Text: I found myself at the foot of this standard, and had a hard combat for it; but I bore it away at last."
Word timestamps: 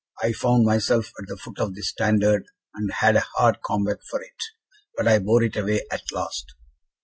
I 0.23 0.31
found 0.33 0.65
myself 0.65 1.11
at 1.21 1.27
the 1.27 1.37
foot 1.37 1.59
of 1.59 1.75
this 1.75 1.89
standard, 1.89 2.47
and 2.73 2.91
had 2.91 3.15
a 3.15 3.23
hard 3.37 3.61
combat 3.61 3.99
for 4.09 4.19
it; 4.19 4.33
but 4.97 5.07
I 5.07 5.19
bore 5.19 5.43
it 5.43 5.55
away 5.55 5.81
at 5.91 6.01
last." 6.11 6.55